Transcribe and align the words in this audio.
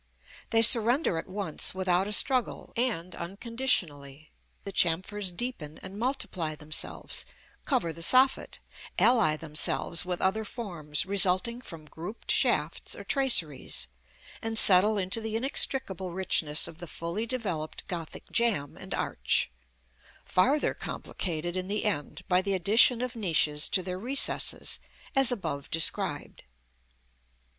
They 0.49 0.63
surrender 0.63 1.19
at 1.19 1.27
once 1.29 1.75
without 1.75 2.07
a 2.07 2.11
struggle, 2.11 2.73
and 2.75 3.15
unconditionally; 3.15 4.31
the 4.63 4.71
chamfers 4.71 5.31
deepen 5.31 5.77
and 5.83 5.99
multiply 5.99 6.55
themselves, 6.55 7.23
cover 7.65 7.93
the 7.93 8.01
soffit, 8.01 8.57
ally 8.97 9.35
themselves 9.37 10.03
with 10.03 10.19
other 10.19 10.43
forms 10.43 11.05
resulting 11.05 11.61
from 11.61 11.85
grouped 11.85 12.31
shafts 12.31 12.95
or 12.95 13.03
traceries, 13.03 13.89
and 14.41 14.57
settle 14.57 14.97
into 14.97 15.21
the 15.21 15.35
inextricable 15.35 16.13
richness 16.13 16.67
of 16.67 16.79
the 16.79 16.87
fully 16.87 17.27
developed 17.27 17.87
Gothic 17.87 18.31
jamb 18.31 18.75
and 18.77 18.95
arch; 18.95 19.51
farther 20.25 20.73
complicated 20.73 21.55
in 21.55 21.67
the 21.67 21.85
end 21.85 22.23
by 22.27 22.41
the 22.41 22.55
addition 22.55 23.03
of 23.03 23.15
niches 23.15 23.69
to 23.69 23.83
their 23.83 23.99
recesses, 23.99 24.79
as 25.15 25.31
above 25.31 25.69
described. 25.69 26.41